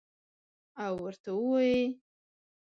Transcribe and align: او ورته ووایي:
او 0.85 0.93
ورته 1.03 1.31
ووایي: 1.37 1.81